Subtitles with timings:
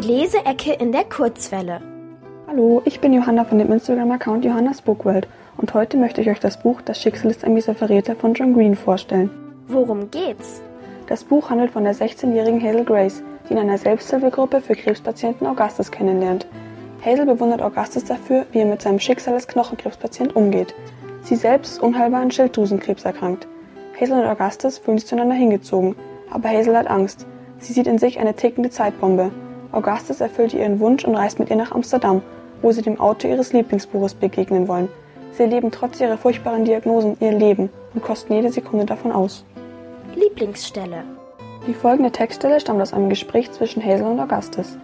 [0.00, 1.80] Leseecke in der Kurzwelle.
[2.48, 6.60] Hallo, ich bin Johanna von dem Instagram-Account Johannas Bookworld und heute möchte ich euch das
[6.60, 9.30] Buch Das Schicksal ist ein mieser Verräter von John Green vorstellen.
[9.68, 10.62] Worum geht's?
[11.06, 15.90] Das Buch handelt von der 16-jährigen Hazel Grace, die in einer Selbsthilfegruppe für Krebspatienten Augustus
[15.90, 16.46] kennenlernt.
[17.04, 20.74] Hazel bewundert Augustus dafür, wie er mit seinem Schicksal als Knochenkrebspatient umgeht.
[21.22, 23.46] Sie selbst ist unheilbar an Schilddrüsenkrebs erkrankt.
[24.00, 25.94] Hazel und Augustus fühlen sich zueinander hingezogen,
[26.30, 27.26] aber Hazel hat Angst.
[27.58, 29.30] Sie sieht in sich eine tickende Zeitbombe.
[29.74, 32.22] Augustus erfüllt ihren Wunsch und reist mit ihr nach Amsterdam,
[32.62, 34.88] wo sie dem Auto ihres Lieblingsbuches begegnen wollen.
[35.32, 39.44] Sie erleben trotz ihrer furchtbaren Diagnosen ihr Leben und kosten jede Sekunde davon aus.
[40.14, 41.02] Lieblingsstelle.
[41.66, 44.78] Die folgende Textstelle stammt aus einem Gespräch zwischen Hazel und Augustus.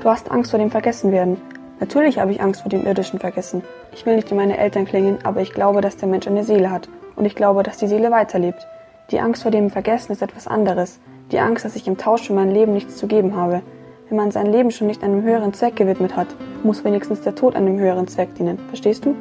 [0.00, 1.38] Du hast Angst vor dem Vergessenwerden.
[1.80, 3.62] Natürlich habe ich Angst vor dem irdischen Vergessen.
[3.94, 6.70] Ich will nicht wie meine Eltern klingen, aber ich glaube, dass der Mensch eine Seele
[6.70, 6.88] hat.
[7.16, 8.66] Und ich glaube, dass die Seele weiterlebt.
[9.10, 11.00] Die Angst vor dem Vergessen ist etwas anderes.
[11.32, 13.62] Die Angst, dass ich im Tausch für mein Leben nichts zu geben habe.
[14.08, 16.28] Wenn man sein Leben schon nicht einem höheren Zweck gewidmet hat,
[16.62, 18.58] muss wenigstens der Tod einem höheren Zweck dienen.
[18.68, 19.16] Verstehst du?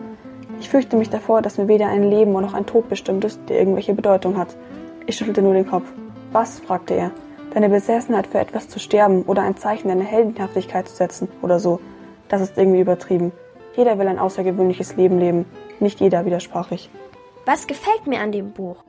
[0.60, 3.58] Ich fürchte mich davor, dass mir weder ein Leben noch ein Tod bestimmt ist, der
[3.58, 4.56] irgendwelche Bedeutung hat.
[5.08, 5.92] Ich schüttelte nur den Kopf.
[6.32, 6.60] Was?
[6.60, 7.12] fragte er.
[7.54, 11.80] Deine Besessenheit für etwas zu sterben oder ein Zeichen deiner Heldenhaftigkeit zu setzen oder so.
[12.30, 13.32] Das ist irgendwie übertrieben.
[13.76, 15.46] Jeder will ein außergewöhnliches Leben leben.
[15.80, 16.92] Nicht jeder, widersprach ich.
[17.46, 18.84] Was gefällt mir an dem Buch?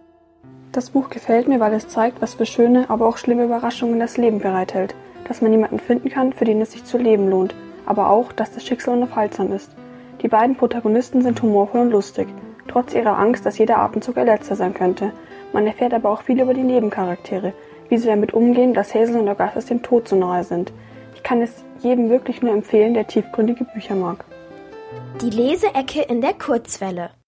[0.72, 4.18] Das Buch gefällt mir, weil es zeigt, was für schöne, aber auch schlimme Überraschungen das
[4.18, 4.94] Leben bereithält.
[5.28, 7.54] Dass man jemanden finden kann, für den es sich zu leben lohnt.
[7.84, 9.70] Aber auch, dass das Schicksal unaufhaltsam ist.
[10.22, 12.28] Die beiden Protagonisten sind humorvoll und lustig.
[12.68, 15.12] Trotz ihrer Angst, dass jeder Atemzug ihr letzter sein könnte.
[15.52, 17.52] Man erfährt aber auch viel über die Nebencharaktere,
[17.88, 20.72] wie sie damit umgehen, dass Hazel und Augustus dem Tod so nahe sind.
[21.14, 24.24] Ich kann es jedem wirklich nur empfehlen, der tiefgründige Bücher mag.
[25.22, 27.10] Die Leseecke in der Kurzwelle.